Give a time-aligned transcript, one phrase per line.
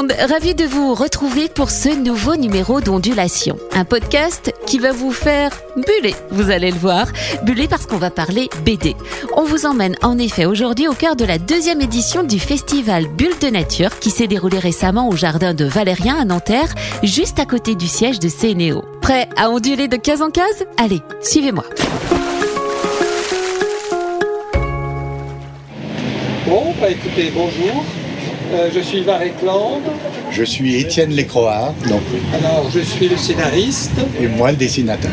[0.00, 3.58] ravi de vous retrouver pour ce nouveau numéro d'Ondulation.
[3.72, 7.06] Un podcast qui va vous faire buller, vous allez le voir.
[7.42, 8.96] Buller parce qu'on va parler BD.
[9.36, 13.38] On vous emmène en effet aujourd'hui au cœur de la deuxième édition du festival Bulle
[13.40, 17.74] de Nature qui s'est déroulé récemment au jardin de Valérien à Nanterre, juste à côté
[17.74, 18.84] du siège de Cénéo.
[19.02, 20.64] Prêt à onduler de case en case?
[20.78, 21.64] Allez, suivez-moi.
[26.46, 27.84] Bon, bah écoutez, bonjour.
[28.52, 29.82] Euh, je suis Ivar Eklund.
[30.30, 32.00] Je suis Étienne Lécroard, donc,
[32.34, 33.90] Alors, je suis le scénariste.
[34.20, 35.10] et moi le dessinateur.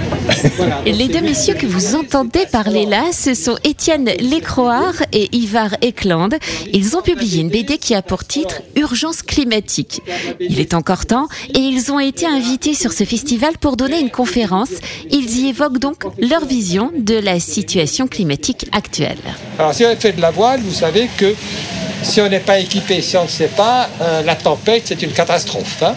[0.58, 4.96] Voilà, Et donc les deux messieurs que vous entendez parler là, ce sont Étienne Lécroard
[5.12, 6.38] et Ivar Eklund.
[6.74, 10.02] Ils ont publié une BD qui a pour titre Urgence climatique.
[10.40, 14.12] Il est encore temps et ils ont été invités sur ce festival pour donner une
[14.12, 14.72] conférence.
[15.12, 19.18] Ils y évoquent donc leur vision de la situation climatique actuelle.
[19.58, 21.34] Alors, si on fait de la voile, vous savez que
[22.04, 25.12] si on n'est pas équipé, si on ne sait pas, euh, la tempête, c'est une
[25.12, 25.84] catastrophe.
[25.84, 25.96] hein.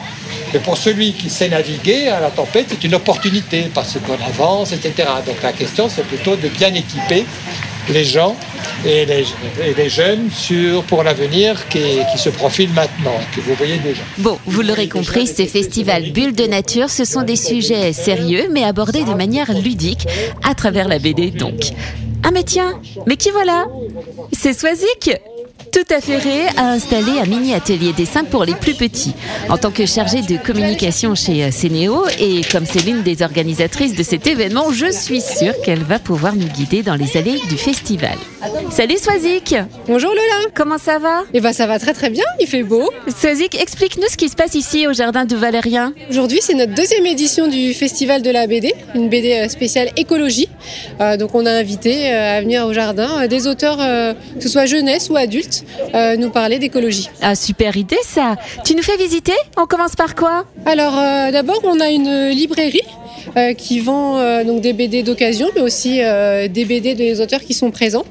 [0.52, 4.72] Mais pour celui qui sait naviguer, hein, la tempête, c'est une opportunité parce qu'on avance,
[4.72, 5.08] etc.
[5.26, 7.24] Donc la question, c'est plutôt de bien équiper
[7.88, 8.36] les gens
[8.84, 10.28] et les, jeunes
[10.86, 11.80] pour l'avenir qui,
[12.12, 14.02] qui se profile maintenant, que vous voyez déjà.
[14.18, 18.64] Bon, vous l'aurez compris, ces festivals Bulles de Nature, ce sont des sujets sérieux, mais
[18.64, 20.06] abordés de manière ludique,
[20.44, 21.70] à travers la BD donc.
[22.24, 23.66] Ah mais tiens, mais qui voilà?
[24.32, 25.10] C'est Swazik?
[25.72, 29.14] Tout affairé a installé un mini atelier dessin pour les plus petits.
[29.48, 33.96] En tant que chargée de communication chez euh, Cénéo et comme c'est l'une des organisatrices
[33.96, 37.56] de cet événement, je suis sûre qu'elle va pouvoir nous guider dans les allées du
[37.56, 38.18] festival.
[38.70, 39.54] Salut Swazik
[39.86, 41.22] Bonjour Lola Comment ça va?
[41.32, 42.90] Eh ben ça va très très bien, il fait beau.
[43.06, 45.92] Swazik, explique-nous ce qui se passe ici au jardin de Valérien.
[46.10, 50.48] Aujourd'hui c'est notre deuxième édition du Festival de la BD, une BD euh, spéciale écologie.
[51.00, 54.48] Euh, donc on a invité euh, à venir au jardin euh, des auteurs, que ce
[54.48, 55.64] soit jeunesse ou adultes,
[56.18, 57.08] nous parler d'écologie.
[57.20, 59.34] Ah, super idée ça Tu nous fais visiter?
[59.56, 60.44] On commence par quoi?
[60.66, 60.94] Alors
[61.30, 62.82] d'abord on a une librairie
[63.36, 67.40] euh, qui vend euh, donc des BD d'occasion, mais aussi euh, des BD des auteurs
[67.40, 68.04] qui sont présents.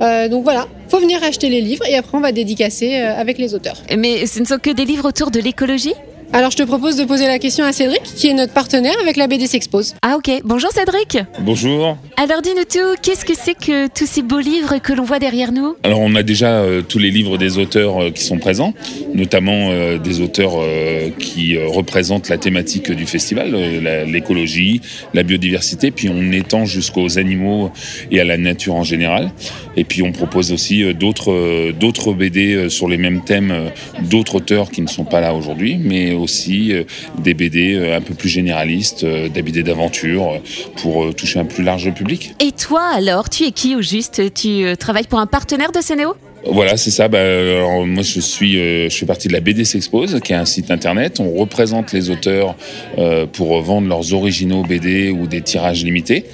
[0.00, 3.38] Euh, donc voilà, faut venir acheter les livres et après on va dédicacer euh, avec
[3.38, 3.76] les auteurs.
[3.96, 5.94] Mais ce ne sont que des livres autour de l'écologie?
[6.32, 9.16] Alors je te propose de poser la question à Cédric, qui est notre partenaire avec
[9.16, 9.94] la BD s'expose.
[10.02, 11.96] Ah ok, bonjour Cédric Bonjour.
[12.18, 15.52] Alors dis-nous tout, qu'est-ce que c'est que tous ces beaux livres que l'on voit derrière
[15.52, 15.74] nous?
[15.84, 18.74] Alors on a déjà euh, tous les livres des auteurs euh, qui sont présents,
[19.14, 24.82] notamment euh, des auteurs euh, qui euh, représentent la thématique du festival, euh, la- l'écologie,
[25.14, 27.70] la biodiversité, puis on étend jusqu'aux animaux
[28.10, 29.30] et à la nature en général.
[29.76, 33.68] Et puis on propose aussi euh, d'autres euh, d'autres BD sur les mêmes thèmes, euh,
[34.02, 36.84] d'autres auteurs qui ne sont pas là aujourd'hui, mais aussi euh,
[37.18, 40.40] des BD euh, un peu plus généralistes, euh, des BD d'aventure
[40.82, 42.34] pour toucher un plus large public.
[42.40, 44.34] Et toi alors, tu es qui au juste?
[44.34, 46.14] Tu travailles pour un partenaire de Cénéo
[46.46, 47.08] Voilà, c'est ça.
[47.08, 50.36] Bah, alors, moi, je suis, euh, je fais partie de la BD s'expose, qui est
[50.36, 51.20] un site internet.
[51.20, 52.54] On représente les auteurs
[52.98, 56.24] euh, pour vendre leurs originaux BD ou des tirages limités.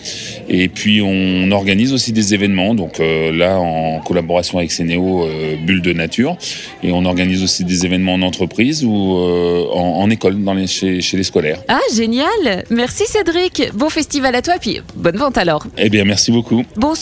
[0.49, 2.75] Et puis, on organise aussi des événements.
[2.75, 5.27] Donc euh, là, en collaboration avec Cénéo,
[5.65, 6.37] Bulle de Nature,
[6.83, 11.01] et on organise aussi des événements en entreprise ou en, en école, dans les, chez,
[11.01, 11.63] chez les scolaires.
[11.69, 16.31] Ah génial Merci Cédric Bon festival à toi, puis bonne vente alors Eh bien, merci
[16.31, 16.65] beaucoup.
[16.77, 16.95] Bon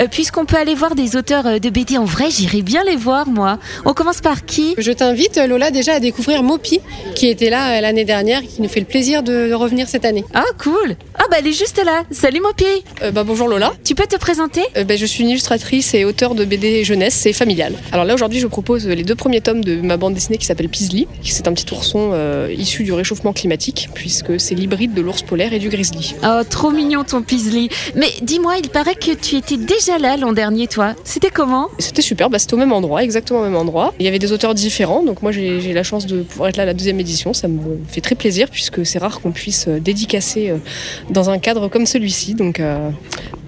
[0.00, 3.28] euh, puisqu'on peut aller voir des auteurs de BD en vrai, j'irai bien les voir
[3.28, 3.58] moi.
[3.84, 4.74] On commence par qui?
[4.78, 6.80] Je t'invite, Lola, déjà à découvrir Mopi,
[7.14, 10.24] qui était là euh, l'année dernière, qui nous fait le plaisir de, revenir cette année.
[10.34, 12.64] Ah cool Ah bah elle est juste là Salut Mopi
[13.02, 14.62] Euh, bah, bonjour Lola, Tu peux te présenter?
[14.76, 17.74] Euh, bah, je suis une illustratrice et auteure de BD jeunesse et familiale.
[17.92, 20.68] Alors là aujourd'hui je propose les deux premiers tomes de ma bande dessinée qui s'appelle
[20.68, 25.00] Paisley, qui c'est un petit ourson euh, issu du réchauffement climatique puisque c'est l'hybride de
[25.02, 26.14] l'ours polaire et du grizzly.
[26.24, 27.68] Oh, trop mignon ton Paisley.
[27.94, 30.94] Mais dis-moi, il paraît que tu étais déjà là l'an dernier, toi.
[31.04, 31.68] C'était comment?
[31.78, 33.94] C'était super, bah, au même endroit, exactement au même endroit.
[33.98, 36.64] Il y avait des auteurs différents, donc moi j'ai la chance de pouvoir être là
[36.64, 39.80] à la deuxième édition, ça me fait très plaisir puisque c'est rare qu'on puisse euh,
[39.80, 40.58] dédicacer euh,
[41.08, 42.90] dans un cadre comme celui-ci, donc euh,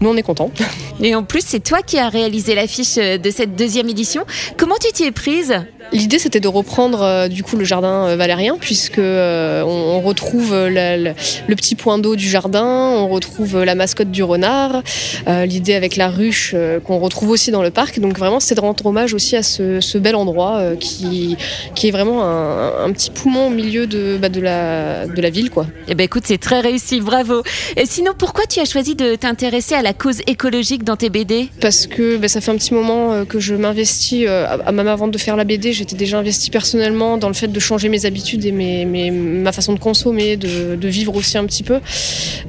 [0.01, 0.51] nous on est contents.
[1.03, 4.25] Et en plus, c'est toi qui as réalisé l'affiche de cette deuxième édition.
[4.57, 5.55] Comment tu t'y es prise?
[5.93, 10.55] L'idée c'était de reprendre euh, du coup le jardin euh, valérien puisque euh, on, retrouve
[10.69, 11.15] la- le
[11.55, 14.83] petit point d'eau du jardin, on retrouve la mascotte du renard,
[15.47, 16.55] l'idée avec la ruche
[16.85, 18.01] qu'on retrouve aussi dans le parc.
[18.01, 21.37] Donc vraiment c'était de rendre hommage aussi à ce, ce bel endroit qui,
[21.75, 25.31] qui est vraiment un, un petit poumon au milieu de, bah, de, la, de la
[25.31, 25.67] ville quoi.
[25.89, 27.43] Eh ben écoute, c'est très réussi, bravo.
[27.77, 31.49] Et sinon, pourquoi tu as choisi de t'intéresser à la cause écologique dans tes BD
[31.61, 35.19] Parce que bah, ça fait un petit moment que je m'investis, à- même avant de
[35.19, 38.53] faire la BD, j'étais déjà investie personnellement dans le fait de changer mes habitudes et
[38.53, 41.81] mes, mes- ma façon de consommer, de, de vivre aussi un petit peu.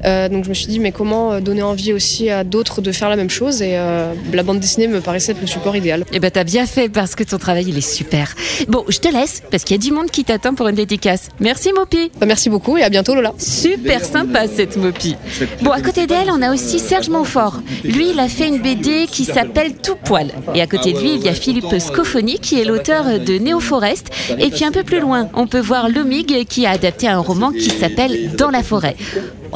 [0.04, 3.08] Euh, donc je me suis dit, mais comment donner envie aussi à d'autres de faire
[3.08, 3.62] la même chose?
[3.62, 6.04] Et euh, la bande dessinée me paraissait être le support idéal.
[6.12, 8.34] Eh ben t'as bien fait parce que ton travail il est super.
[8.68, 11.28] Bon, je te laisse parce qu'il y a du monde qui t'attend pour une dédicace.
[11.40, 12.10] Merci Mopi.
[12.20, 13.32] Bah, merci beaucoup et à bientôt Lola.
[13.38, 15.16] Super sympa cette Mopi.
[15.62, 17.60] Bon, à côté d'elle, on a aussi Serge Montfort.
[17.84, 20.28] Lui, il a fait une BD qui s'appelle Tout poil.
[20.54, 23.60] Et à côté de lui, il y a Philippe Scofoni qui est l'auteur de Néo
[23.60, 24.10] Forest.
[24.38, 27.52] Et puis un peu plus loin, on peut voir Lomig qui a adapté un roman
[27.52, 28.96] qui s'appelle Dans la forêt.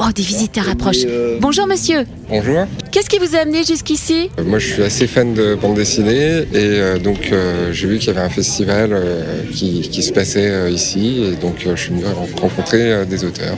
[0.03, 1.05] Oh, des visiteurs approchent.
[1.39, 2.05] Bonjour monsieur.
[2.27, 4.29] Bonjour, Qu'est-ce qui vous a amené jusqu'ici?
[4.39, 7.99] Euh, moi je suis assez fan de bande dessinée et euh, donc euh, j'ai vu
[7.99, 11.75] qu'il y avait un festival euh, qui, qui se passait euh, ici et donc euh,
[11.75, 13.55] je suis venu ren- rencontrer euh, des auteurs.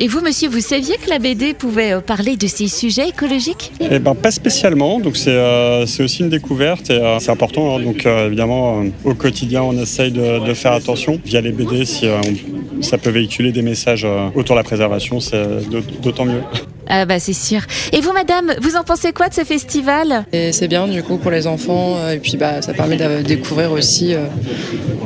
[0.00, 3.70] Et vous, monsieur, vous saviez que la BD pouvait euh, parler de ces sujets écologiques?
[3.80, 7.76] Eh ben pas spécialement, donc c'est euh, c'est aussi une découverte et euh, c'est important.
[7.76, 7.80] hein.
[7.80, 11.84] Donc euh, évidemment euh, au quotidien on essaye de, de faire attention via les BD
[11.84, 12.53] si euh, on-
[12.84, 16.40] ça peut véhiculer des messages euh, autour de la préservation, c'est d'aut- d'autant mieux.
[16.86, 17.60] Ah bah c'est sûr.
[17.92, 20.26] Et vous, madame, vous en pensez quoi de ce festival?
[20.32, 23.22] Et c'est bien du coup pour les enfants euh, et puis bah, ça permet de
[23.22, 24.26] découvrir aussi euh,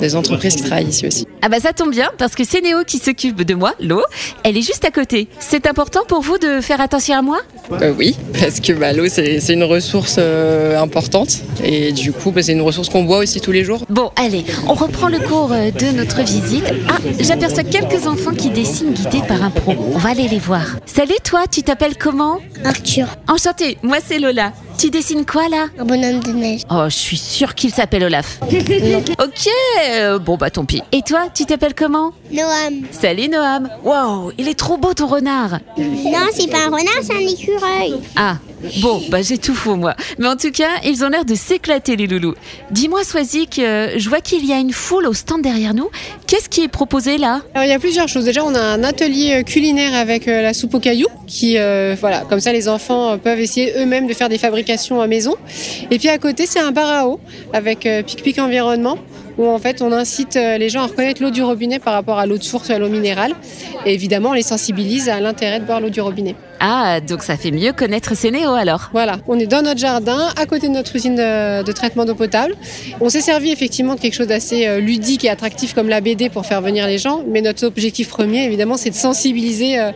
[0.00, 1.26] des entreprises qui travaillent ici aussi.
[1.42, 4.02] Ah bah ça tombe bien parce que c'est Néo qui s'occupe de moi, l'eau.
[4.42, 5.28] Elle est juste à côté.
[5.38, 7.38] C'est important pour vous de faire attention à moi?
[7.72, 12.42] Euh, oui, parce que bah, l'eau c'est une ressource euh, importante et du coup bah,
[12.42, 13.84] c'est une ressource qu'on boit aussi tous les jours.
[13.88, 16.64] Bon, allez, on reprend le cours euh, de notre visite.
[16.88, 19.74] Ah, j'aperçois quelques enfants qui dessinent guidés par un pro.
[19.94, 20.64] On va aller les voir.
[20.86, 22.38] Salut toi, tu t'appelles comment?
[22.64, 24.52] Arthur, Enchanté, moi c'est Lola.
[24.78, 25.66] Tu dessines quoi là?
[25.76, 26.60] Un bonhomme de neige.
[26.70, 28.38] Oh, je suis sûre qu'il s'appelle Olaf.
[28.42, 29.48] ok,
[29.90, 30.84] euh, bon bah tant pis.
[30.92, 32.12] Et toi, tu t'appelles comment?
[32.30, 32.84] Noam.
[32.92, 33.68] Salut Noam.
[33.82, 35.58] Wow, il est trop beau ton renard.
[35.76, 37.94] Non, c'est pas un renard, c'est un écureuil.
[38.14, 38.36] Ah,
[38.82, 39.94] bon, bah j'ai tout faux moi.
[40.18, 42.34] Mais en tout cas, ils ont l'air de s'éclater les loulous.
[42.70, 45.90] Dis-moi Swazik, euh, je vois qu'il y a une foule au stand derrière nous.
[46.26, 47.40] Qu'est-ce qui est proposé là?
[47.54, 48.24] Alors il y a plusieurs choses.
[48.24, 51.56] Déjà, on a un atelier euh, culinaire avec euh, la soupe aux cailloux, qui,
[52.00, 55.36] voilà, comme ça les enfants peuvent essayer eux-mêmes de faire des fabrications à maison.
[55.90, 57.20] Et puis à côté, c'est un bar à eau
[57.52, 58.98] avec Pic Pic Environnement,
[59.36, 62.26] où en fait on incite les gens à reconnaître l'eau du robinet par rapport à
[62.26, 63.34] l'eau de source ou à l'eau minérale.
[63.84, 66.34] Et évidemment, on les sensibilise à l'intérêt de boire l'eau du robinet.
[66.60, 68.90] Ah, donc ça fait mieux connaître Sénéo alors.
[68.92, 72.14] Voilà, on est dans notre jardin, à côté de notre usine de, de traitement d'eau
[72.14, 72.54] potable.
[73.00, 76.30] On s'est servi effectivement de quelque chose d'assez euh, ludique et attractif comme la BD
[76.30, 79.92] pour faire venir les gens, mais notre objectif premier, évidemment, c'est de sensibiliser euh,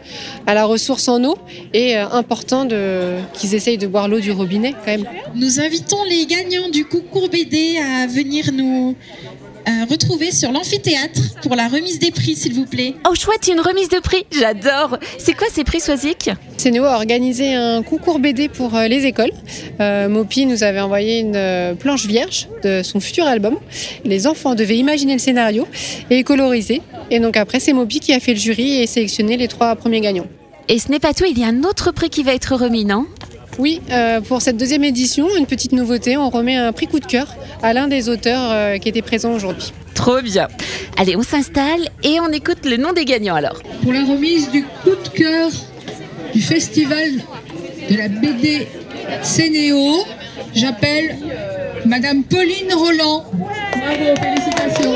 [0.46, 1.36] à la ressource en eau
[1.74, 5.04] et euh, important de, qu'ils essayent de boire l'eau du robinet quand même.
[5.34, 8.94] Nous invitons les gagnants du concours BD à venir nous
[9.68, 12.94] euh, retrouver sur l'amphithéâtre pour la remise des prix, s'il vous plaît.
[13.08, 14.98] Oh chouette, une remise de prix, j'adore.
[15.18, 16.30] C'est quoi ces prix Swazik?
[16.56, 19.32] Sénéo a organisé un concours BD pour euh, les écoles.
[19.80, 23.56] Euh, Mopi nous avait envoyé une euh, planche vierge de son futur album.
[24.04, 25.66] Les enfants devaient imaginer le scénario
[26.10, 26.82] et coloriser.
[27.10, 30.00] Et donc après, c'est Mopi qui a fait le jury et sélectionné les trois premiers
[30.00, 30.26] gagnants.
[30.68, 32.84] Et ce n'est pas tout, il y a un autre prix qui va être remis,
[32.84, 33.06] non?
[33.58, 37.06] Oui, euh, pour cette deuxième édition, une petite nouveauté, on remet un prix coup de
[37.06, 39.72] cœur à l'un des auteurs euh, qui était présent aujourd'hui.
[39.94, 40.48] Trop bien.
[40.96, 43.62] Allez, on s'installe et on écoute le nom des gagnants alors.
[43.82, 45.50] Pour la remise du coup de cœur
[46.32, 47.10] du festival
[47.90, 48.66] de la BD
[49.22, 50.04] Sénéo,
[50.54, 51.18] j'appelle
[51.84, 53.24] Madame Pauline Roland.
[53.76, 54.94] Bravo, félicitations.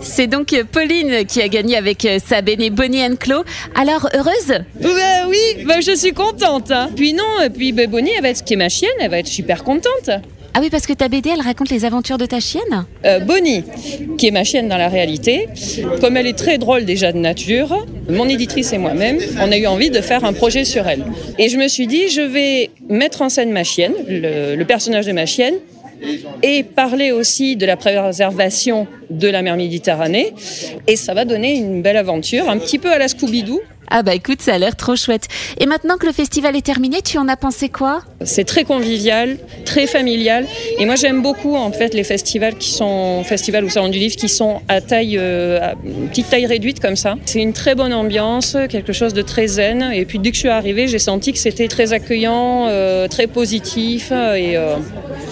[0.00, 3.44] C'est donc euh, Pauline qui a gagné avec euh, sa béné Bonnie and Clo.
[3.74, 4.60] Alors, heureuse?
[4.80, 4.88] Bah
[5.28, 6.70] oui, bah je suis contente.
[6.70, 6.90] hein.
[6.96, 7.22] Puis non,
[7.54, 10.10] puis bah, Bonnie, elle va être, qui est ma chienne, elle va être super contente.
[10.54, 12.84] Ah oui, parce que ta BD, elle raconte les aventures de ta chienne?
[13.06, 13.64] Euh, Bonnie,
[14.18, 15.48] qui est ma chienne dans la réalité,
[16.00, 19.66] comme elle est très drôle déjà de nature, mon éditrice et moi-même, on a eu
[19.66, 21.04] envie de faire un projet sur elle.
[21.38, 25.06] Et je me suis dit, je vais mettre en scène ma chienne, le, le personnage
[25.06, 25.54] de ma chienne,
[26.42, 30.34] et parler aussi de la préservation de la mer Méditerranée.
[30.86, 33.60] Et ça va donner une belle aventure, un petit peu à la Scooby-Doo.
[33.94, 35.28] Ah bah écoute, ça a l'air trop chouette.
[35.60, 38.00] Et maintenant que le festival est terminé, tu en as pensé quoi?
[38.24, 40.46] C'est très convivial, très familial.
[40.78, 44.16] Et moi, j'aime beaucoup en fait les festivals qui sont festivals ou salons du livre
[44.16, 45.74] qui sont à taille, euh, à
[46.08, 47.16] petite taille réduite comme ça.
[47.26, 49.90] C'est une très bonne ambiance, quelque chose de très zen.
[49.92, 53.26] Et puis dès que je suis arrivée, j'ai senti que c'était très accueillant, euh, très
[53.26, 54.76] positif, et euh,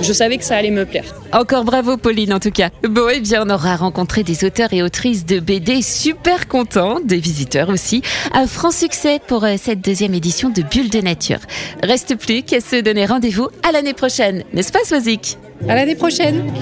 [0.02, 1.04] je savais que ça allait me plaire.
[1.32, 2.70] Encore bravo Pauline en tout cas.
[2.88, 7.18] Bon, eh bien on aura rencontré des auteurs et autrices de BD super contents, des
[7.18, 8.02] visiteurs aussi.
[8.32, 11.40] Un franc succès pour euh, cette deuxième édition de Bulle de Nature.
[11.82, 15.38] Reste plus qu'à se donner rendez-vous à l'année prochaine, n'est-ce pas Swazik
[15.68, 16.52] À l'année prochaine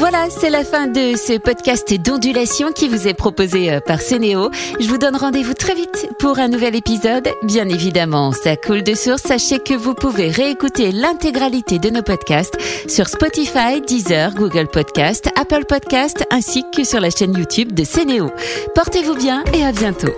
[0.00, 4.50] Voilà, c'est la fin de ce podcast d'ondulation qui vous est proposé euh, par Sénéo.
[4.80, 7.28] Je vous donne rendez-vous très vite pour un nouvel épisode.
[7.42, 9.20] Bien évidemment, ça coule de source.
[9.20, 12.56] Sachez que vous pouvez réécouter l'intégralité de nos podcasts
[12.88, 18.30] sur Spotify, Deezer, Google Podcast, Apple Podcast ainsi que sur la chaîne YouTube de Sénéo.
[18.74, 20.14] Portez-vous bien et à bientôt.